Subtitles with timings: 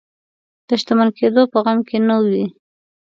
[0.67, 2.45] د شتمن کېدلو په غم کې نه وي.